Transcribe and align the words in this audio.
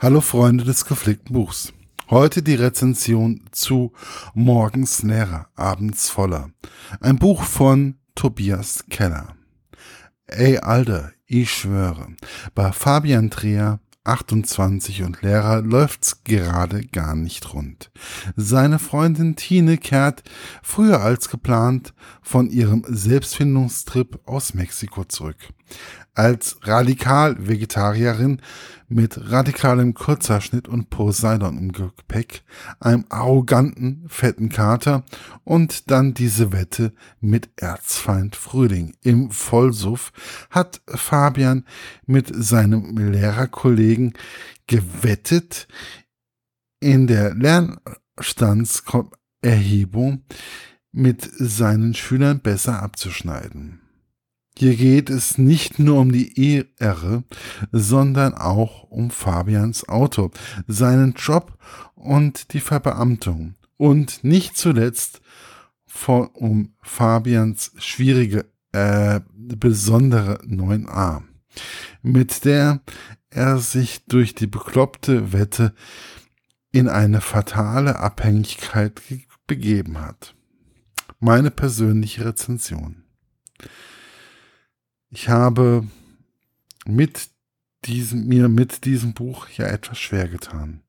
Hallo 0.00 0.20
Freunde 0.20 0.62
des 0.62 0.84
gepflegten 0.84 1.34
Buchs. 1.34 1.72
Heute 2.08 2.40
die 2.40 2.54
Rezension 2.54 3.42
zu 3.50 3.92
Morgens 4.32 5.02
leerer, 5.02 5.48
abends 5.56 6.08
voller. 6.08 6.52
Ein 7.00 7.18
Buch 7.18 7.42
von 7.42 7.96
Tobias 8.14 8.84
Keller. 8.90 9.34
Ey, 10.28 10.58
Alter, 10.58 11.10
ich 11.26 11.50
schwöre, 11.50 12.14
bei 12.54 12.70
Fabian 12.70 13.28
Trier 13.28 13.80
28 14.08 15.02
und 15.02 15.22
Lehrer 15.22 15.62
läuft's 15.62 16.24
gerade 16.24 16.86
gar 16.86 17.14
nicht 17.14 17.52
rund. 17.54 17.90
Seine 18.36 18.78
Freundin 18.78 19.36
Tine 19.36 19.78
kehrt 19.78 20.22
früher 20.62 21.00
als 21.00 21.28
geplant 21.28 21.92
von 22.22 22.50
ihrem 22.50 22.84
Selbstfindungstrip 22.88 24.20
aus 24.26 24.54
Mexiko 24.54 25.04
zurück. 25.04 25.36
Als 26.14 26.58
Radikal-Vegetarierin 26.62 28.40
mit 28.88 29.30
radikalem 29.30 29.94
Kurzhaarschnitt 29.94 30.66
und 30.66 30.90
Poseidon 30.90 31.58
im 31.58 31.72
Gepäck, 31.72 32.42
einem 32.80 33.04
arroganten, 33.08 34.04
fetten 34.08 34.48
Kater 34.48 35.04
und 35.44 35.90
dann 35.90 36.14
diese 36.14 36.52
Wette 36.52 36.92
mit 37.20 37.50
Erzfeind 37.56 38.34
Frühling. 38.34 38.94
Im 39.02 39.30
Vollsuff 39.30 40.12
hat 40.50 40.80
Fabian 40.88 41.64
mit 42.06 42.32
seinem 42.34 42.96
Lehrerkollegen 42.96 43.97
gewettet, 44.66 45.68
in 46.80 47.06
der 47.06 47.34
Lernstandserhebung 47.34 50.24
mit 50.92 51.30
seinen 51.38 51.94
Schülern 51.94 52.40
besser 52.40 52.82
abzuschneiden. 52.82 53.80
Hier 54.58 54.74
geht 54.74 55.08
es 55.08 55.38
nicht 55.38 55.78
nur 55.78 56.00
um 56.00 56.10
die 56.10 56.64
Ehre, 56.80 57.22
sondern 57.70 58.34
auch 58.34 58.82
um 58.90 59.10
Fabians 59.10 59.88
Auto, 59.88 60.32
seinen 60.66 61.14
Job 61.14 61.56
und 61.94 62.52
die 62.52 62.58
Verbeamtung. 62.58 63.54
Und 63.76 64.24
nicht 64.24 64.56
zuletzt 64.56 65.20
vor, 65.86 66.34
um 66.34 66.74
Fabians 66.82 67.70
schwierige, 67.78 68.46
äh, 68.72 69.20
besondere 69.36 70.40
9a, 70.44 71.22
mit 72.02 72.44
der 72.44 72.80
er 73.30 73.58
sich 73.58 74.04
durch 74.06 74.34
die 74.34 74.46
bekloppte 74.46 75.32
Wette 75.32 75.74
in 76.70 76.88
eine 76.88 77.20
fatale 77.20 77.98
Abhängigkeit 77.98 79.00
begeben 79.46 80.00
hat. 80.00 80.34
Meine 81.20 81.50
persönliche 81.50 82.24
Rezension. 82.24 83.02
Ich 85.10 85.28
habe 85.28 85.86
mit 86.86 87.28
diesem, 87.84 88.26
mir 88.26 88.48
mit 88.48 88.84
diesem 88.84 89.14
Buch 89.14 89.48
ja 89.48 89.66
etwas 89.66 89.98
schwer 89.98 90.28
getan. 90.28 90.82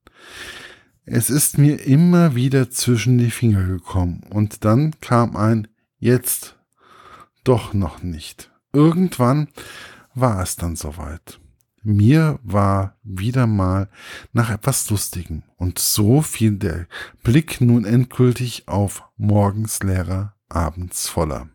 Es 1.04 1.30
ist 1.30 1.58
mir 1.58 1.84
immer 1.84 2.34
wieder 2.34 2.70
zwischen 2.70 3.18
die 3.18 3.30
Finger 3.30 3.66
gekommen 3.66 4.22
und 4.30 4.64
dann 4.64 4.94
kam 5.00 5.36
ein 5.36 5.68
Jetzt 5.98 6.56
doch 7.44 7.74
noch 7.74 8.02
nicht. 8.02 8.50
Irgendwann 8.72 9.48
war 10.14 10.42
es 10.42 10.56
dann 10.56 10.76
soweit. 10.76 11.40
Mir 11.82 12.38
war 12.42 12.98
wieder 13.02 13.46
mal 13.46 13.88
nach 14.32 14.50
etwas 14.50 14.90
Lustigem 14.90 15.42
und 15.56 15.78
so 15.78 16.20
fiel 16.20 16.58
der 16.58 16.86
Blick 17.22 17.60
nun 17.60 17.86
endgültig 17.86 18.68
auf 18.68 19.04
morgens 19.16 19.82
leerer, 19.82 20.34
abends 20.48 21.08
voller. 21.08 21.48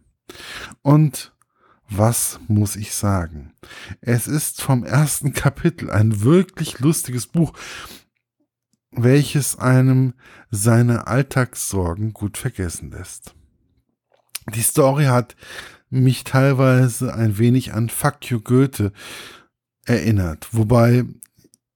Und 0.81 1.35
was 1.87 2.39
muss 2.47 2.75
ich 2.75 2.95
sagen? 2.95 3.53
Es 4.01 4.27
ist 4.27 4.61
vom 4.61 4.83
ersten 4.83 5.33
Kapitel 5.33 5.91
ein 5.91 6.23
wirklich 6.23 6.79
lustiges 6.79 7.27
Buch, 7.27 7.53
welches 8.89 9.59
einem 9.59 10.15
seine 10.49 11.05
Alltagssorgen 11.05 12.13
gut 12.13 12.37
vergessen 12.37 12.89
lässt. 12.89 13.35
Die 14.53 14.61
Story 14.61 15.05
hat 15.05 15.35
mich 16.03 16.23
teilweise 16.23 17.13
ein 17.13 17.37
wenig 17.37 17.73
an 17.73 17.89
Fuck 17.89 18.29
you 18.29 18.39
Goethe 18.39 18.91
erinnert, 19.85 20.49
wobei 20.51 21.05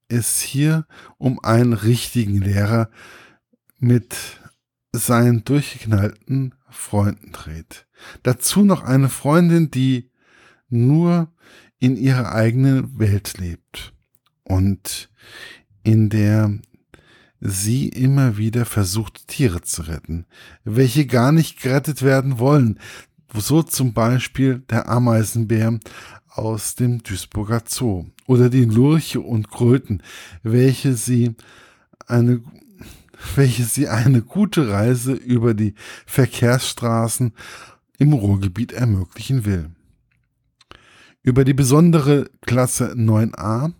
es 0.08 0.40
hier 0.40 0.86
um 1.18 1.40
einen 1.40 1.74
richtigen 1.74 2.42
Lehrer 2.42 2.90
mit 3.78 4.16
seinen 4.92 5.46
durchgeknallten 5.46 6.56
Freunden 6.70 7.32
dreht. 7.32 7.88
Dazu 8.24 8.64
noch 8.64 8.84
eine 8.84 9.10
Freundin, 9.10 9.72
die 9.72 10.12
nur 10.70 11.32
in 11.80 11.96
ihrer 11.96 12.34
eigenen 12.34 13.00
Welt 13.00 13.38
lebt 13.38 13.94
und 14.44 15.10
in 15.84 16.10
der 16.10 16.60
sie 17.42 17.88
immer 17.88 18.38
wieder 18.38 18.66
versucht, 18.66 19.28
Tiere 19.28 19.62
zu 19.62 19.84
retten, 19.84 20.26
welche 20.64 21.06
gar 21.06 21.32
nicht 21.32 21.62
gerettet 21.62 22.02
werden 22.02 22.38
wollen. 22.40 22.80
So 23.34 23.64
zum 23.64 23.94
Beispiel 23.94 24.60
der 24.70 24.90
Ameisenbär 24.90 25.80
aus 26.30 26.76
dem 26.76 27.04
Duisburger 27.04 27.62
Zoo 27.66 28.06
oder 28.28 28.50
die 28.50 28.66
Lurche 28.66 29.22
und 29.22 29.50
Kröten, 29.50 30.02
welche 30.44 30.94
sie 30.94 31.36
eine 32.08 32.42
welche 33.36 33.64
sie 33.64 33.88
eine 33.88 34.22
gute 34.22 34.70
Reise 34.70 35.14
über 35.14 35.54
die 35.54 35.74
Verkehrsstraßen 36.06 37.34
im 37.98 38.14
Ruhrgebiet 38.14 38.72
ermöglichen 38.72 39.46
will. 39.46 39.72
Über 41.22 41.44
die 41.44 41.54
besondere 41.54 42.30
Klasse 42.42 42.94
9a 42.94 43.74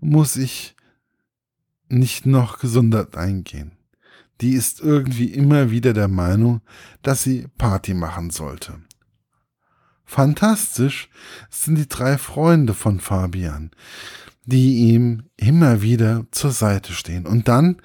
muss 0.00 0.36
ich 0.36 0.74
nicht 1.88 2.26
noch 2.26 2.58
gesondert 2.58 3.16
eingehen. 3.16 3.72
Die 4.40 4.52
ist 4.52 4.80
irgendwie 4.80 5.32
immer 5.32 5.70
wieder 5.70 5.92
der 5.92 6.08
Meinung, 6.08 6.60
dass 7.02 7.22
sie 7.22 7.46
Party 7.56 7.94
machen 7.94 8.30
sollte. 8.30 8.80
Fantastisch 10.04 11.08
sind 11.50 11.76
die 11.76 11.88
drei 11.88 12.18
Freunde 12.18 12.74
von 12.74 13.00
Fabian, 13.00 13.70
die 14.44 14.90
ihm 14.90 15.24
immer 15.36 15.82
wieder 15.82 16.26
zur 16.30 16.50
Seite 16.50 16.92
stehen 16.92 17.26
und 17.26 17.48
dann 17.48 17.80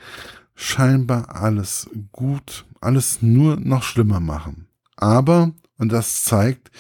scheinbar 0.56 1.36
alles 1.36 1.90
gut, 2.12 2.66
alles 2.82 3.22
nur 3.22 3.58
noch 3.58 3.84
schlimmer 3.84 4.20
machen. 4.20 4.68
Aber, 4.98 5.54
und 5.78 5.92
das 5.92 6.26
zeigt 6.26 6.72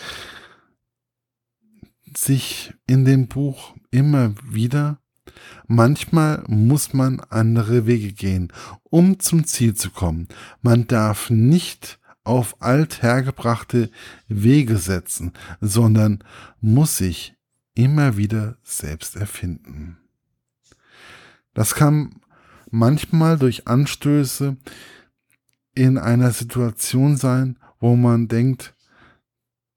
sich 2.16 2.74
in 2.86 3.06
dem 3.06 3.28
Buch 3.28 3.76
immer 3.92 4.34
wieder, 4.44 5.00
manchmal 5.68 6.44
muss 6.48 6.94
man 6.94 7.20
andere 7.30 7.86
Wege 7.86 8.12
gehen, 8.12 8.52
um 8.84 9.20
zum 9.20 9.46
Ziel 9.46 9.74
zu 9.76 9.92
kommen. 9.92 10.28
Man 10.62 10.88
darf 10.88 11.30
nicht 11.30 12.00
auf 12.24 12.62
althergebrachte 12.62 13.90
Wege 14.28 14.78
setzen, 14.78 15.34
sondern 15.62 16.24
muss 16.62 16.98
sich 16.98 17.36
immer 17.74 18.18
wieder 18.18 18.58
selbst 18.64 19.16
erfinden. 19.16 19.98
Das 21.54 21.76
kann 21.76 22.22
manchmal 22.70 23.38
durch 23.38 23.68
Anstöße 23.68 24.58
in 25.76 25.98
einer 25.98 26.32
Situation 26.32 27.18
sein, 27.18 27.58
wo 27.80 27.96
man 27.96 28.28
denkt, 28.28 28.76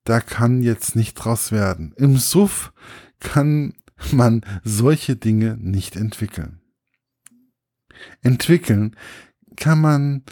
da 0.05 0.21
kann 0.21 0.63
jetzt 0.63 0.97
nicht 0.97 1.15
draus 1.15 1.53
werden. 1.53 1.95
Im 1.97 2.17
Suff 2.17 2.73
kann 3.21 3.75
man 4.11 4.43
solche 4.65 5.17
Dinge 5.17 5.57
nicht 5.61 5.97
entwickeln. 5.97 6.61
Entwickeln 8.23 8.97
kann 9.57 9.81
man 9.81 10.23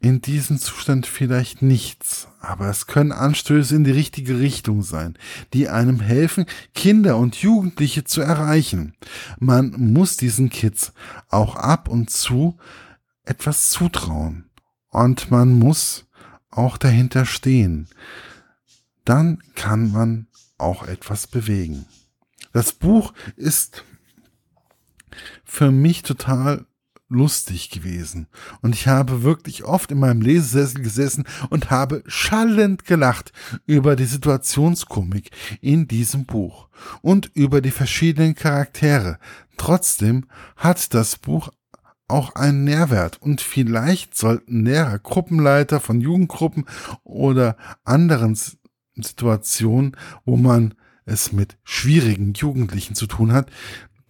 in 0.00 0.20
diesem 0.20 0.58
Zustand 0.58 1.06
vielleicht 1.06 1.62
nichts, 1.62 2.28
aber 2.40 2.68
es 2.68 2.86
können 2.86 3.10
Anstöße 3.10 3.74
in 3.74 3.84
die 3.84 3.90
richtige 3.90 4.38
Richtung 4.38 4.82
sein, 4.82 5.16
die 5.54 5.70
einem 5.70 5.98
helfen, 5.98 6.44
Kinder 6.74 7.16
und 7.16 7.36
Jugendliche 7.36 8.04
zu 8.04 8.20
erreichen. 8.20 8.94
Man 9.38 9.70
muss 9.94 10.18
diesen 10.18 10.50
Kids 10.50 10.92
auch 11.30 11.56
ab 11.56 11.88
und 11.88 12.10
zu 12.10 12.58
etwas 13.24 13.70
zutrauen 13.70 14.50
und 14.90 15.30
man 15.30 15.58
muss 15.58 16.04
auch 16.50 16.76
dahinter 16.76 17.24
stehen. 17.24 17.88
Dann 19.06 19.38
kann 19.54 19.90
man 19.90 20.26
auch 20.58 20.86
etwas 20.86 21.26
bewegen. 21.26 21.86
Das 22.54 22.72
Buch 22.72 23.12
ist 23.34 23.84
für 25.44 25.72
mich 25.72 26.02
total 26.02 26.66
lustig 27.08 27.70
gewesen. 27.70 28.28
Und 28.62 28.76
ich 28.76 28.86
habe 28.86 29.24
wirklich 29.24 29.64
oft 29.64 29.90
in 29.90 29.98
meinem 29.98 30.22
Lesesessel 30.22 30.80
gesessen 30.80 31.24
und 31.50 31.70
habe 31.70 32.04
schallend 32.06 32.84
gelacht 32.84 33.32
über 33.66 33.96
die 33.96 34.04
Situationskomik 34.04 35.32
in 35.60 35.88
diesem 35.88 36.26
Buch 36.26 36.68
und 37.02 37.28
über 37.34 37.60
die 37.60 37.72
verschiedenen 37.72 38.36
Charaktere. 38.36 39.18
Trotzdem 39.56 40.26
hat 40.56 40.94
das 40.94 41.16
Buch 41.16 41.50
auch 42.06 42.36
einen 42.36 42.62
Nährwert 42.62 43.20
und 43.20 43.40
vielleicht 43.40 44.16
sollten 44.16 44.64
Lehrer, 44.64 45.00
Gruppenleiter 45.00 45.80
von 45.80 46.00
Jugendgruppen 46.00 46.66
oder 47.02 47.56
anderen 47.82 48.38
Situationen, 48.94 49.96
wo 50.24 50.36
man 50.36 50.74
es 51.04 51.32
mit 51.32 51.56
schwierigen 51.64 52.32
Jugendlichen 52.34 52.94
zu 52.94 53.06
tun 53.06 53.32
hat, 53.32 53.50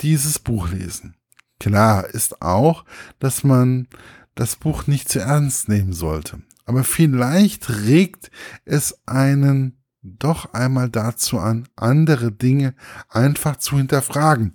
dieses 0.01 0.39
Buch 0.39 0.71
lesen. 0.71 1.17
Klar 1.61 2.07
ist 2.07 2.43
auch, 2.43 2.85
dass 3.19 3.45
man 3.45 3.89
das 4.35 4.57
Buch 4.57 4.87
nicht 4.87 5.09
zu 5.09 5.21
ernst 5.21 5.69
nehmen 5.69 5.93
sollte. 5.93 6.43
Aber 6.67 6.85
vielleicht 6.85 7.71
regt 7.71 8.31
es 8.65 9.07
einen 9.07 9.79
doch 10.03 10.53
einmal 10.53 10.91
dazu 10.91 11.39
an, 11.39 11.67
andere 11.77 12.33
Dinge 12.33 12.75
einfach 13.09 13.57
zu 13.57 13.79
hinterfragen, 13.79 14.55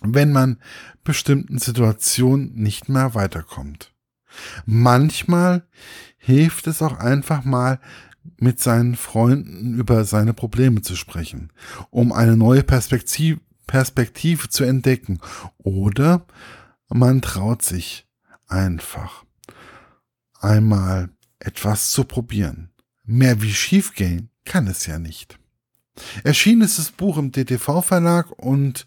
wenn 0.00 0.32
man 0.32 0.58
bestimmten 1.04 1.58
Situationen 1.58 2.54
nicht 2.54 2.88
mehr 2.88 3.14
weiterkommt. 3.14 3.92
Manchmal 4.66 5.66
hilft 6.18 6.66
es 6.66 6.82
auch 6.82 6.98
einfach 6.98 7.44
mal, 7.44 7.80
mit 8.38 8.60
seinen 8.60 8.96
Freunden 8.96 9.78
über 9.78 10.04
seine 10.04 10.34
Probleme 10.34 10.82
zu 10.82 10.96
sprechen, 10.96 11.52
um 11.90 12.12
eine 12.12 12.36
neue 12.36 12.62
Perspektive, 12.62 13.40
Perspektive 13.66 14.48
zu 14.48 14.64
entdecken. 14.64 15.20
Oder 15.58 16.26
man 16.88 17.22
traut 17.22 17.62
sich 17.62 18.06
einfach 18.46 19.24
einmal 20.40 21.10
etwas 21.38 21.90
zu 21.90 22.04
probieren. 22.04 22.70
Mehr 23.04 23.42
wie 23.42 23.52
schiefgehen 23.52 24.30
kann 24.44 24.66
es 24.66 24.86
ja 24.86 24.98
nicht. 24.98 25.39
Erschienen 26.24 26.62
ist 26.62 26.78
das 26.78 26.90
Buch 26.90 27.18
im 27.18 27.32
DTV-Verlag 27.32 28.30
und 28.38 28.86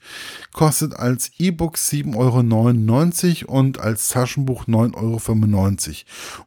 kostet 0.51 0.95
als 0.95 1.29
E-Book 1.37 1.75
7,99 1.75 3.47
Euro 3.47 3.59
und 3.59 3.79
als 3.79 4.07
Taschenbuch 4.09 4.65
9,95 4.65 4.97
Euro 4.97 5.21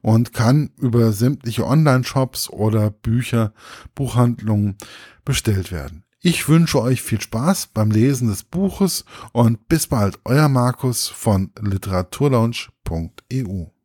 und 0.03 0.33
kann 0.33 0.71
über 0.79 1.13
sämtliche 1.13 1.67
Online-Shops 1.67 2.51
oder 2.51 2.91
Bücher, 2.91 3.53
Buchhandlungen 3.95 4.77
bestellt 5.25 5.73
werden. 5.73 6.05
Ich 6.21 6.49
wünsche 6.49 6.81
euch 6.81 7.03
viel 7.03 7.21
Spaß 7.21 7.67
beim 7.69 7.91
Lesen 7.91 8.29
des 8.29 8.43
Buches 8.43 9.05
und 9.33 9.69
bis 9.69 9.87
bald, 9.87 10.19
euer 10.25 10.49
Markus 10.49 11.09
von 11.09 11.53
literaturlaunch.eu. 11.61 13.76